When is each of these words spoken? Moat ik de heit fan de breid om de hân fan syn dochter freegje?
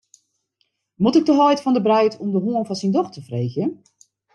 Moat 1.01 1.15
ik 1.19 1.25
de 1.29 1.33
heit 1.41 1.61
fan 1.61 1.73
de 1.77 1.81
breid 1.87 2.13
om 2.23 2.29
de 2.33 2.41
hân 2.45 2.67
fan 2.67 2.79
syn 2.79 2.93
dochter 2.97 3.21
freegje? 3.27 3.65